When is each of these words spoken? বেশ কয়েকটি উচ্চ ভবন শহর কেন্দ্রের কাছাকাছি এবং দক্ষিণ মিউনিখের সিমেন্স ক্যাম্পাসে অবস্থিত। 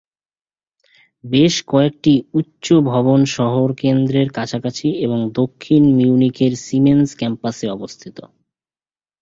বেশ 1.23 1.55
কয়েকটি 1.67 2.13
উচ্চ 2.33 2.65
ভবন 2.91 3.19
শহর 3.35 3.67
কেন্দ্রের 3.73 4.27
কাছাকাছি 4.31 4.87
এবং 5.05 5.19
দক্ষিণ 5.33 5.83
মিউনিখের 5.97 6.53
সিমেন্স 6.65 7.09
ক্যাম্পাসে 7.15 7.67
অবস্থিত। 7.69 8.17